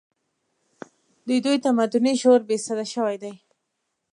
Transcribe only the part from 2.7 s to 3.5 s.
شوی دی